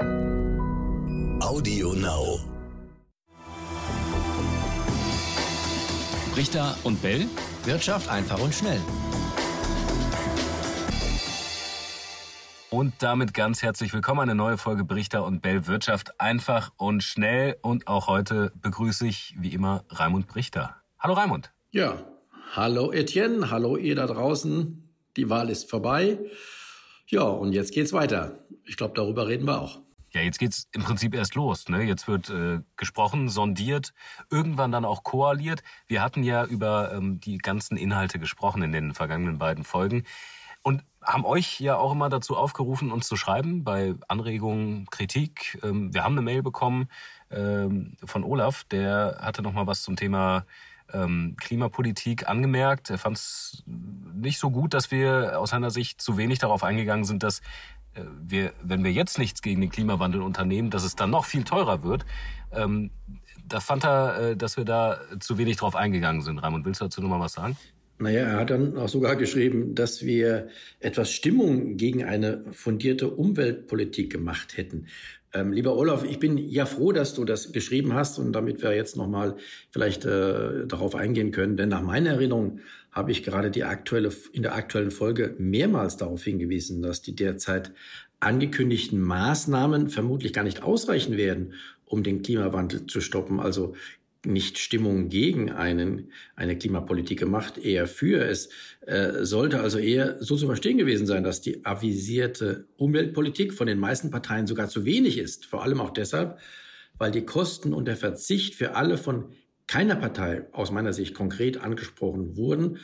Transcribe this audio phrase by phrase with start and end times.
[0.00, 2.40] Audio Now.
[6.34, 7.26] Richter und Bell.
[7.64, 8.80] Wirtschaft einfach und schnell.
[12.70, 14.20] Und damit ganz herzlich willkommen.
[14.20, 17.58] Eine neue Folge Brichter und Bell Wirtschaft einfach und schnell.
[17.60, 20.76] Und auch heute begrüße ich wie immer Raimund Brichter.
[20.98, 21.52] Hallo Raimund.
[21.72, 22.06] Ja,
[22.52, 24.94] hallo Etienne, hallo ihr da draußen.
[25.16, 26.18] Die Wahl ist vorbei.
[27.06, 28.38] Ja, und jetzt geht's weiter.
[28.64, 29.80] Ich glaube, darüber reden wir auch.
[30.12, 31.68] Ja, jetzt geht's im Prinzip erst los.
[31.68, 31.82] Ne?
[31.82, 33.92] Jetzt wird äh, gesprochen, sondiert,
[34.30, 35.62] irgendwann dann auch koaliert.
[35.86, 40.04] Wir hatten ja über ähm, die ganzen Inhalte gesprochen in den vergangenen beiden Folgen
[40.62, 45.58] und haben euch ja auch immer dazu aufgerufen, uns zu schreiben bei Anregungen, Kritik.
[45.62, 46.88] Ähm, wir haben eine Mail bekommen
[47.30, 50.44] ähm, von Olaf, der hatte noch mal was zum Thema
[50.92, 52.90] ähm, Klimapolitik angemerkt.
[52.90, 57.04] Er fand es nicht so gut, dass wir aus seiner Sicht zu wenig darauf eingegangen
[57.04, 57.40] sind, dass
[57.94, 61.44] äh, wir, wenn wir jetzt nichts gegen den Klimawandel unternehmen, dass es dann noch viel
[61.44, 62.04] teurer wird.
[62.52, 62.90] Ähm,
[63.46, 66.38] da fand er, äh, dass wir da zu wenig drauf eingegangen sind.
[66.38, 67.56] Raimund, willst du dazu nochmal was sagen?
[67.98, 74.10] Naja, er hat dann auch sogar geschrieben, dass wir etwas Stimmung gegen eine fundierte Umweltpolitik
[74.10, 74.86] gemacht hätten.
[75.32, 78.74] Ähm, lieber Olaf, ich bin ja froh, dass du das geschrieben hast und damit wir
[78.74, 79.36] jetzt nochmal
[79.70, 81.56] vielleicht äh, darauf eingehen können.
[81.56, 86.24] Denn nach meiner Erinnerung habe ich gerade die aktuelle, in der aktuellen Folge mehrmals darauf
[86.24, 87.72] hingewiesen, dass die derzeit
[88.18, 91.54] angekündigten Maßnahmen vermutlich gar nicht ausreichen werden,
[91.86, 93.40] um den Klimawandel zu stoppen.
[93.40, 93.74] Also
[94.26, 98.24] nicht Stimmung gegen einen, eine Klimapolitik gemacht, eher für.
[98.24, 98.50] Es
[98.82, 103.78] äh, sollte also eher so zu verstehen gewesen sein, dass die avisierte Umweltpolitik von den
[103.78, 105.46] meisten Parteien sogar zu wenig ist.
[105.46, 106.38] Vor allem auch deshalb,
[106.98, 109.32] weil die Kosten und der Verzicht für alle von
[109.66, 112.78] keiner Partei aus meiner Sicht konkret angesprochen wurden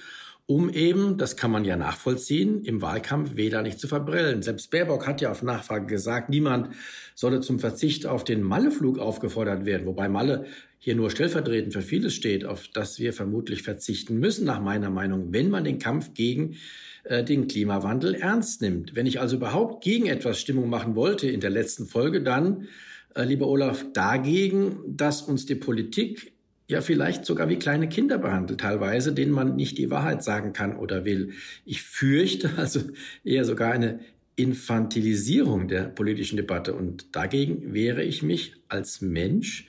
[0.47, 4.43] um eben, das kann man ja nachvollziehen, im Wahlkampf Wähler nicht zu verbrillen.
[4.43, 6.75] Selbst Baerbock hat ja auf Nachfrage gesagt, niemand
[7.17, 10.47] solle zum Verzicht auf den Malle-Flug aufgefordert werden, wobei Malle
[10.79, 15.33] hier nur stellvertretend für vieles steht, auf das wir vermutlich verzichten müssen, nach meiner Meinung,
[15.33, 16.57] wenn man den Kampf gegen
[17.03, 18.95] äh, den Klimawandel ernst nimmt.
[18.95, 22.69] Wenn ich also überhaupt gegen etwas Stimmung machen wollte in der letzten Folge, dann,
[23.17, 26.36] äh, lieber Olaf, dagegen, dass uns die Politik
[26.69, 30.77] ja vielleicht sogar wie kleine Kinder behandelt, teilweise, denen man nicht die Wahrheit sagen kann
[30.77, 31.33] oder will.
[31.65, 32.81] Ich fürchte also
[33.25, 34.01] eher sogar eine
[34.37, 36.75] Infantilisierung der politischen Debatte.
[36.75, 39.67] Und dagegen wehre ich mich als Mensch,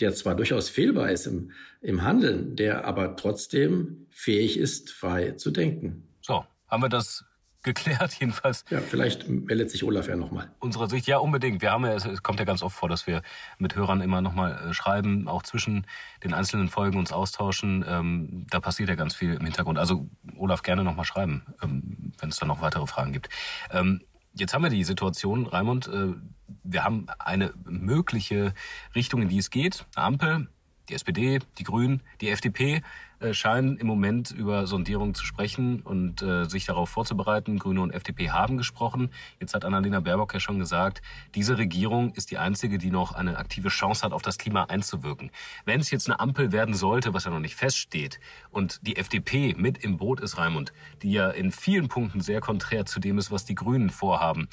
[0.00, 5.50] der zwar durchaus fehlbar ist im, im Handeln, der aber trotzdem fähig ist, frei zu
[5.50, 6.08] denken.
[6.20, 7.24] So, haben wir das
[7.62, 8.64] geklärt, jedenfalls.
[8.70, 10.50] Ja, vielleicht meldet sich Olaf ja nochmal.
[10.58, 11.62] Unserer Sicht, ja, unbedingt.
[11.62, 13.22] Wir haben ja, es kommt ja ganz oft vor, dass wir
[13.58, 15.86] mit Hörern immer nochmal äh, schreiben, auch zwischen
[16.24, 17.84] den einzelnen Folgen uns austauschen.
[17.88, 19.78] Ähm, da passiert ja ganz viel im Hintergrund.
[19.78, 23.28] Also Olaf gerne nochmal schreiben, ähm, wenn es da noch weitere Fragen gibt.
[23.70, 24.02] Ähm,
[24.34, 26.14] jetzt haben wir die Situation, Raimund, äh,
[26.62, 28.54] wir haben eine mögliche
[28.94, 29.84] Richtung, in die es geht.
[29.94, 30.48] Ampel,
[30.88, 32.82] die SPD, die Grünen, die FDP
[33.20, 37.58] äh, scheinen im Moment über Sondierungen zu sprechen und äh, sich darauf vorzubereiten.
[37.58, 39.10] Grüne und FDP haben gesprochen.
[39.40, 41.02] Jetzt hat Annalena Baerbock ja schon gesagt,
[41.34, 45.30] diese Regierung ist die einzige, die noch eine aktive Chance hat, auf das Klima einzuwirken.
[45.64, 48.20] Wenn es jetzt eine Ampel werden sollte, was ja noch nicht feststeht,
[48.50, 50.72] und die FDP mit im Boot ist, Raimund,
[51.02, 54.48] die ja in vielen Punkten sehr konträr zu dem ist, was die Grünen vorhaben,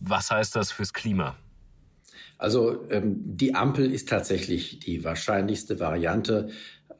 [0.00, 1.36] was heißt das fürs Klima?
[2.42, 6.48] Also ähm, die Ampel ist tatsächlich die wahrscheinlichste Variante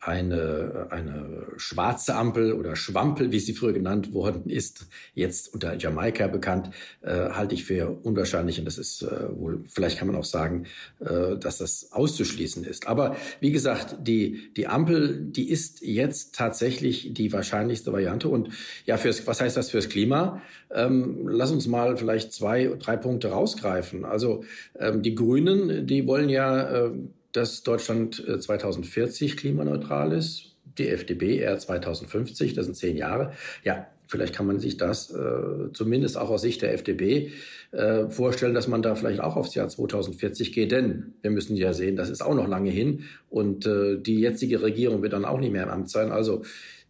[0.03, 6.27] eine, eine schwarze Ampel oder Schwampel, wie sie früher genannt worden ist, jetzt unter Jamaika
[6.27, 6.71] bekannt,
[7.03, 8.59] äh, halte ich für unwahrscheinlich.
[8.59, 10.67] Und das ist äh, wohl, vielleicht kann man auch sagen,
[10.99, 12.89] äh, dass das auszuschließen ist.
[12.89, 18.29] Aber wie gesagt, die, die Ampel, die ist jetzt tatsächlich die wahrscheinlichste Variante.
[18.29, 18.49] Und
[18.87, 20.43] ja, fürs, was heißt das fürs Klima?
[20.73, 24.05] Ähm, lass uns mal vielleicht zwei, drei Punkte rausgreifen.
[24.05, 24.43] Also
[24.77, 26.91] ähm, die Grünen, die wollen ja äh,
[27.32, 30.54] dass Deutschland 2040 äh, klimaneutral ist.
[30.78, 33.32] Die FDP eher 2050, das sind zehn Jahre.
[33.62, 37.32] Ja, vielleicht kann man sich das äh, zumindest auch aus Sicht der FDP
[37.72, 40.73] äh, vorstellen, dass man da vielleicht auch aufs Jahr 2040 geht.
[40.73, 44.62] Denn wir müssen ja sehen, das ist auch noch lange hin und äh, die jetzige
[44.62, 46.11] Regierung wird dann auch nicht mehr im Amt sein.
[46.12, 46.43] Also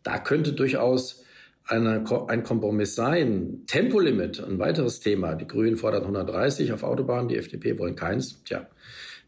[0.02, 1.22] da könnte durchaus
[1.66, 3.62] eine, ein Kompromiss sein.
[3.66, 5.34] Tempolimit, ein weiteres Thema.
[5.34, 8.42] Die Grünen fordern 130 auf Autobahnen, die FDP wollen keins.
[8.44, 8.66] Tja,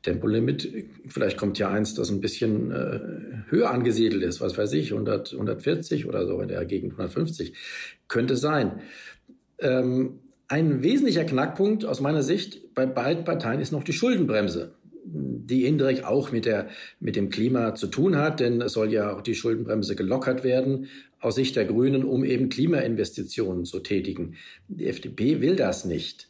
[0.04, 0.70] Tempolimit,
[1.08, 3.00] vielleicht kommt ja eins, das ein bisschen äh,
[3.48, 7.54] höher angesiedelt ist, was weiß ich, 100, 140 oder so in der Gegend 150,
[8.06, 8.82] könnte sein.
[9.58, 14.74] Ähm, ein wesentlicher Knackpunkt aus meiner Sicht bei beiden Parteien ist noch die Schuldenbremse,
[15.06, 16.68] die indirekt auch mit, der,
[17.00, 20.88] mit dem Klima zu tun hat, denn es soll ja auch die Schuldenbremse gelockert werden
[21.18, 24.34] aus Sicht der Grünen, um eben Klimainvestitionen zu tätigen.
[24.68, 26.28] Die FDP will das nicht.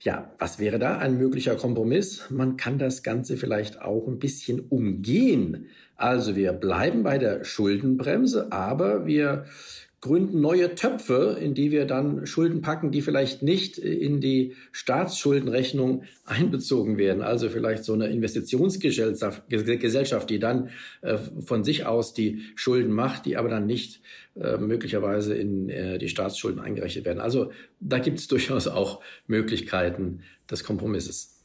[0.00, 2.28] Ja, was wäre da ein möglicher Kompromiss?
[2.28, 5.68] Man kann das Ganze vielleicht auch ein bisschen umgehen.
[5.96, 9.46] Also wir bleiben bei der Schuldenbremse, aber wir
[10.00, 16.04] gründen neue Töpfe, in die wir dann Schulden packen, die vielleicht nicht in die Staatsschuldenrechnung
[16.24, 17.22] einbezogen werden.
[17.22, 20.70] Also vielleicht so eine Investitionsgesellschaft, die dann
[21.00, 24.00] äh, von sich aus die Schulden macht, die aber dann nicht
[24.36, 27.20] äh, möglicherweise in äh, die Staatsschulden eingerechnet werden.
[27.20, 27.50] Also
[27.80, 31.42] da gibt es durchaus auch Möglichkeiten des Kompromisses.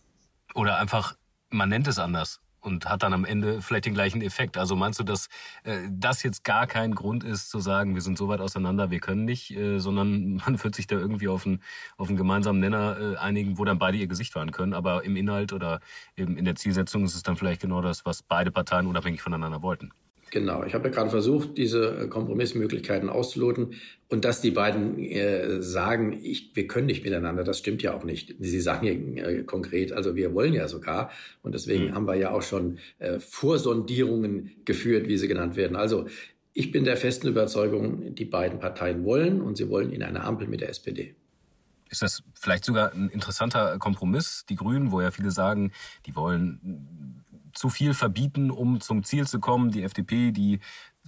[0.54, 1.16] Oder einfach,
[1.50, 4.58] man nennt es anders und hat dann am Ende vielleicht den gleichen Effekt.
[4.58, 5.28] Also meinst du, dass
[5.64, 9.00] äh, das jetzt gar kein Grund ist zu sagen, wir sind so weit auseinander, wir
[9.00, 11.62] können nicht, äh, sondern man wird sich da irgendwie auf einen,
[11.98, 14.74] auf einen gemeinsamen Nenner äh, einigen, wo dann beide ihr Gesicht wahren können.
[14.74, 15.80] Aber im Inhalt oder
[16.16, 19.62] eben in der Zielsetzung ist es dann vielleicht genau das, was beide Parteien unabhängig voneinander
[19.62, 19.92] wollten.
[20.32, 23.74] Genau, ich habe ja gerade versucht, diese äh, Kompromissmöglichkeiten auszuloten.
[24.08, 28.06] Und dass die beiden äh, sagen, ich, wir können nicht miteinander, das stimmt ja auch
[28.06, 28.36] nicht.
[28.40, 31.12] Sie sagen ja äh, konkret, also wir wollen ja sogar.
[31.44, 31.96] Und deswegen mhm.
[31.96, 35.76] haben wir ja auch schon äh, Vorsondierungen geführt, wie sie genannt werden.
[35.76, 36.08] Also
[36.54, 40.48] ich bin der festen Überzeugung, die beiden Parteien wollen und sie wollen in eine Ampel
[40.48, 41.14] mit der SPD.
[41.90, 44.46] Ist das vielleicht sogar ein interessanter Kompromiss?
[44.48, 45.74] Die Grünen, wo ja viele sagen,
[46.06, 47.22] die wollen
[47.54, 49.72] zu viel verbieten, um zum Ziel zu kommen.
[49.72, 50.60] Die FDP, die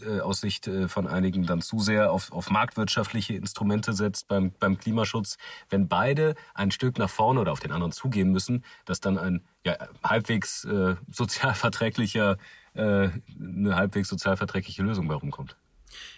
[0.02, 4.52] äh, aus Sicht äh, von einigen dann zu sehr auf, auf marktwirtschaftliche Instrumente setzt beim,
[4.60, 5.38] beim Klimaschutz.
[5.70, 9.44] Wenn beide ein Stück nach vorne oder auf den anderen zugehen müssen, dass dann ein
[9.64, 12.38] ja, halbwegs äh, sozialverträglicher,
[12.74, 13.10] äh,
[13.40, 15.58] eine halbwegs sozialverträgliche Lösung bei rumkommt.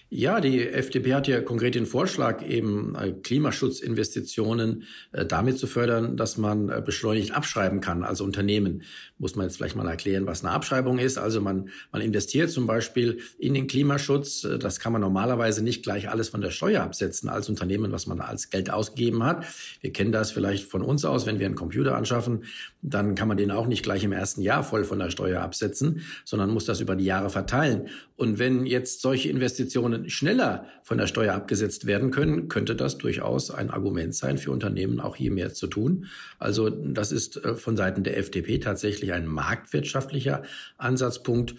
[0.09, 6.15] Ja, die FDP hat ja konkret den Vorschlag, eben äh, Klimaschutzinvestitionen äh, damit zu fördern,
[6.15, 8.03] dass man äh, beschleunigt abschreiben kann.
[8.03, 8.83] Also Unternehmen
[9.17, 11.17] muss man jetzt vielleicht mal erklären, was eine Abschreibung ist.
[11.17, 14.47] Also man, man investiert zum Beispiel in den Klimaschutz.
[14.59, 18.21] Das kann man normalerweise nicht gleich alles von der Steuer absetzen als Unternehmen, was man
[18.21, 19.43] als Geld ausgegeben hat.
[19.81, 22.43] Wir kennen das vielleicht von uns aus, wenn wir einen Computer anschaffen,
[22.83, 26.01] dann kann man den auch nicht gleich im ersten Jahr voll von der Steuer absetzen,
[26.25, 27.87] sondern muss das über die Jahre verteilen.
[28.17, 33.51] Und wenn jetzt solche Investitionen schneller von der Steuer abgesetzt werden können, könnte das durchaus
[33.51, 36.05] ein Argument sein für Unternehmen, auch hier mehr zu tun.
[36.39, 40.43] Also das ist äh, von Seiten der FDP tatsächlich ein marktwirtschaftlicher
[40.77, 41.55] Ansatzpunkt.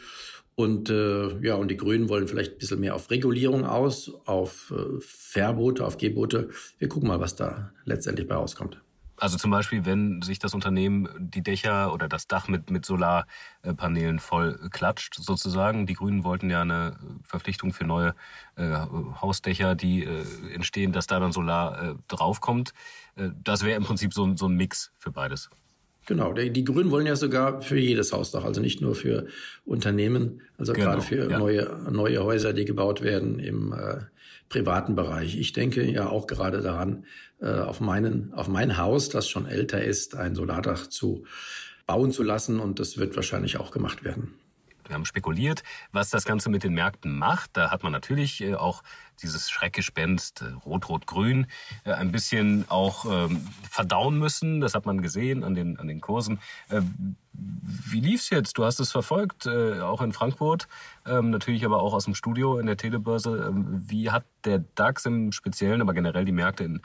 [0.54, 4.72] Und äh, ja, und die Grünen wollen vielleicht ein bisschen mehr auf Regulierung aus, auf
[4.74, 6.48] äh, Verbote, auf Gebote.
[6.78, 8.80] Wir gucken mal, was da letztendlich bei rauskommt.
[9.18, 14.18] Also zum Beispiel, wenn sich das Unternehmen die Dächer oder das Dach mit, mit Solarpanelen
[14.18, 15.86] voll klatscht, sozusagen.
[15.86, 18.14] Die Grünen wollten ja eine Verpflichtung für neue
[18.56, 18.76] äh,
[19.20, 22.74] Hausdächer, die äh, entstehen, dass da dann Solar äh, draufkommt.
[23.16, 25.50] Äh, das wäre im Prinzip so, so ein Mix für beides.
[26.06, 29.26] Genau, die, die Grünen wollen ja sogar für jedes Hausdach, also nicht nur für
[29.64, 31.38] Unternehmen, also genau, gerade für ja.
[31.38, 34.02] neue, neue Häuser, die gebaut werden im äh,
[34.48, 35.36] privaten Bereich.
[35.36, 37.04] Ich denke ja auch gerade daran,
[37.40, 41.24] äh, auf, meinen, auf mein Haus, das schon älter ist, ein Solardach zu
[41.86, 44.34] bauen zu lassen und das wird wahrscheinlich auch gemacht werden.
[44.88, 45.62] Wir haben spekuliert,
[45.92, 47.56] was das Ganze mit den Märkten macht.
[47.56, 48.82] Da hat man natürlich äh, auch
[49.22, 51.46] dieses Schreckgespenst äh, Rot-Rot-Grün
[51.84, 54.60] äh, ein bisschen auch ähm, verdauen müssen.
[54.60, 56.38] Das hat man gesehen an den, an den Kursen.
[57.32, 58.56] Wie lief's jetzt?
[58.56, 60.68] Du hast es verfolgt, auch in Frankfurt,
[61.04, 63.48] ähm, natürlich aber auch aus dem Studio in der Telebörse.
[63.48, 66.80] Ähm, wie hat der DAX im Speziellen, aber generell die Märkte in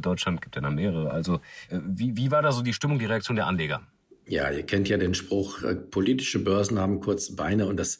[0.00, 1.10] Deutschland, gibt ja noch mehrere.
[1.10, 1.40] Also
[1.70, 3.82] wie, wie war da so die Stimmung, die Reaktion der Anleger?
[4.26, 7.98] Ja, ihr kennt ja den Spruch, äh, politische Börsen haben kurze Beine und das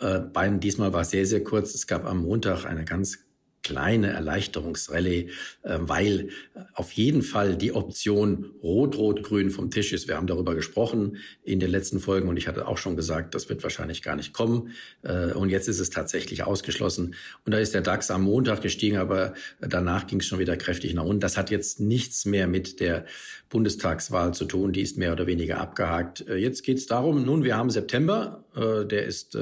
[0.00, 1.74] äh, Bein diesmal war sehr, sehr kurz.
[1.74, 3.23] Es gab am Montag eine ganz
[3.64, 5.30] kleine Erleichterungsrallye,
[5.62, 6.28] äh, weil
[6.74, 10.06] auf jeden Fall die Option Rot-Rot-Grün vom Tisch ist.
[10.06, 13.48] Wir haben darüber gesprochen in den letzten Folgen und ich hatte auch schon gesagt, das
[13.48, 14.70] wird wahrscheinlich gar nicht kommen.
[15.02, 17.16] Äh, und jetzt ist es tatsächlich ausgeschlossen.
[17.44, 20.94] Und da ist der DAX am Montag gestiegen, aber danach ging es schon wieder kräftig
[20.94, 21.20] nach unten.
[21.20, 23.06] Das hat jetzt nichts mehr mit der
[23.48, 24.72] Bundestagswahl zu tun.
[24.72, 26.28] Die ist mehr oder weniger abgehakt.
[26.28, 29.36] Äh, jetzt geht es darum, nun, wir haben September, der ist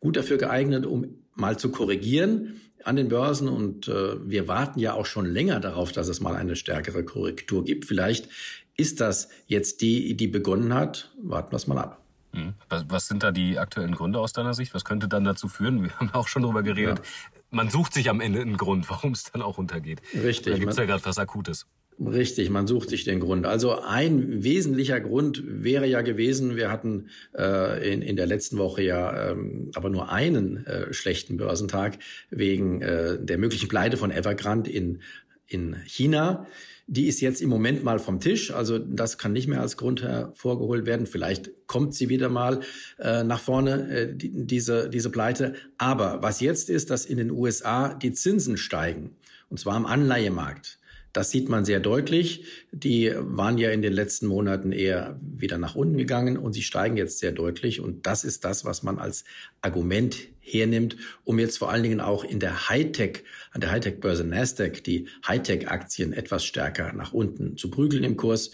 [0.00, 4.94] gut dafür geeignet, um mal zu korrigieren an den Börsen und äh, wir warten ja
[4.94, 7.84] auch schon länger darauf, dass es mal eine stärkere Korrektur gibt.
[7.84, 8.28] Vielleicht
[8.76, 11.10] ist das jetzt die, die begonnen hat.
[11.22, 12.00] Warten wir es mal ab.
[12.32, 12.54] Hm.
[12.68, 14.74] Was sind da die aktuellen Gründe aus deiner Sicht?
[14.74, 15.82] Was könnte dann dazu führen?
[15.82, 16.98] Wir haben auch schon darüber geredet.
[16.98, 17.04] Ja.
[17.50, 20.02] Man sucht sich am Ende einen Grund, warum es dann auch untergeht.
[20.14, 20.52] Richtig.
[20.52, 21.66] Da gibt es ja gerade was Akutes.
[22.00, 23.44] Richtig, man sucht sich den Grund.
[23.44, 28.82] Also ein wesentlicher Grund wäre ja gewesen, wir hatten äh, in, in der letzten Woche
[28.82, 31.98] ja ähm, aber nur einen äh, schlechten Börsentag
[32.30, 35.00] wegen äh, der möglichen Pleite von Evergrande in,
[35.48, 36.46] in China.
[36.86, 40.02] Die ist jetzt im Moment mal vom Tisch, also das kann nicht mehr als Grund
[40.02, 41.06] hervorgeholt werden.
[41.06, 42.60] Vielleicht kommt sie wieder mal
[42.98, 45.54] äh, nach vorne, äh, die, diese, diese Pleite.
[45.78, 49.16] Aber was jetzt ist, dass in den USA die Zinsen steigen,
[49.50, 50.77] und zwar am Anleihemarkt.
[51.12, 52.44] Das sieht man sehr deutlich.
[52.70, 56.96] Die waren ja in den letzten Monaten eher wieder nach unten gegangen und sie steigen
[56.96, 57.80] jetzt sehr deutlich.
[57.80, 59.24] Und das ist das, was man als
[59.62, 64.84] Argument hernimmt, um jetzt vor allen Dingen auch in der Hightech, an der Hightech-Börse Nasdaq,
[64.84, 68.52] die Hightech-Aktien etwas stärker nach unten zu prügeln im Kurs.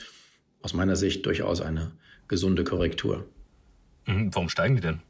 [0.63, 1.93] Aus meiner Sicht durchaus eine
[2.29, 3.29] gesunde Korrektur.
[4.07, 5.01] Mhm, warum steigen die denn?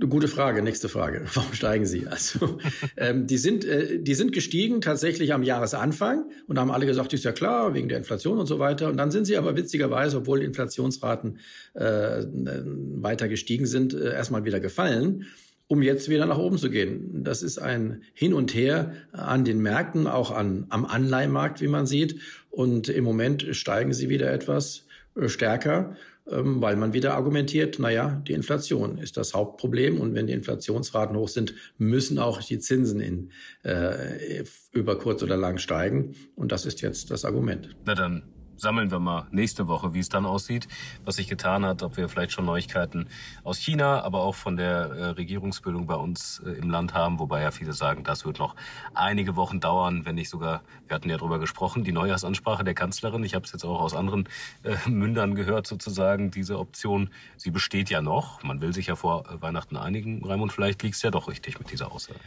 [0.00, 1.24] Gute Frage, nächste Frage.
[1.34, 2.06] Warum steigen sie?
[2.08, 2.58] Also,
[2.96, 7.24] ähm, die sind, äh, die sind gestiegen tatsächlich am Jahresanfang und haben alle gesagt, ist
[7.24, 8.88] ja klar, wegen der Inflation und so weiter.
[8.88, 11.38] Und dann sind sie aber witzigerweise, obwohl die Inflationsraten
[11.74, 15.26] äh, weiter gestiegen sind, äh, erstmal wieder gefallen
[15.66, 17.24] um jetzt wieder nach oben zu gehen.
[17.24, 21.86] Das ist ein Hin und Her an den Märkten, auch an, am Anleihenmarkt, wie man
[21.86, 22.20] sieht.
[22.50, 24.86] Und im Moment steigen sie wieder etwas
[25.16, 25.96] äh, stärker.
[26.30, 31.16] Ähm, weil man wieder argumentiert, naja, die Inflation ist das Hauptproblem und wenn die Inflationsraten
[31.16, 33.30] hoch sind, müssen auch die Zinsen in,
[33.62, 36.14] äh, über kurz oder lang steigen.
[36.34, 37.76] Und das ist jetzt das Argument.
[37.84, 40.68] Na dann sammeln wir mal nächste Woche, wie es dann aussieht,
[41.04, 43.06] was sich getan hat, ob wir vielleicht schon Neuigkeiten
[43.42, 47.42] aus China, aber auch von der äh, Regierungsbildung bei uns äh, im Land haben, wobei
[47.42, 48.54] ja viele sagen, das wird noch
[48.94, 53.24] einige Wochen dauern, wenn nicht sogar, wir hatten ja drüber gesprochen, die Neujahrsansprache der Kanzlerin,
[53.24, 54.28] ich habe es jetzt auch aus anderen
[54.62, 59.24] äh, Mündern gehört sozusagen, diese Option, sie besteht ja noch, man will sich ja vor
[59.40, 62.20] Weihnachten einigen, Raimund, vielleicht liegt es ja doch richtig mit dieser Aussage.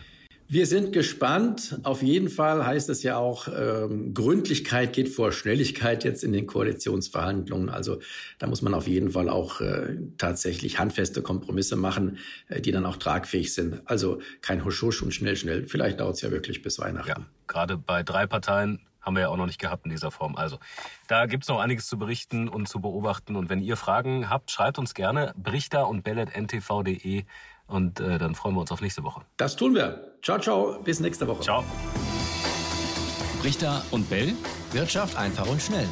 [0.50, 1.78] Wir sind gespannt.
[1.84, 6.48] Auf jeden Fall heißt es ja auch, ähm, Gründlichkeit geht vor Schnelligkeit jetzt in den
[6.48, 7.70] Koalitionsverhandlungen.
[7.70, 8.00] Also
[8.40, 12.86] da muss man auf jeden Fall auch äh, tatsächlich handfeste Kompromisse machen, äh, die dann
[12.86, 13.82] auch tragfähig sind.
[13.84, 15.68] Also kein Husch-Husch und schnell, schnell.
[15.68, 17.10] Vielleicht dauert es ja wirklich bis Weihnachten.
[17.10, 20.36] Ja, gerade bei drei Parteien haben wir ja auch noch nicht gehabt in dieser Form.
[20.36, 20.60] Also
[21.08, 23.36] da gibt es noch einiges zu berichten und zu beobachten.
[23.36, 27.24] Und wenn ihr Fragen habt, schreibt uns gerne brichter und bellet.ntv.de
[27.68, 29.22] und äh, dann freuen wir uns auf nächste Woche.
[29.38, 30.14] Das tun wir.
[30.22, 30.80] Ciao, ciao.
[30.84, 31.42] Bis nächste Woche.
[31.42, 31.64] Ciao.
[33.44, 34.34] Richter und Bell.
[34.72, 35.88] Wirtschaft einfach und schnell.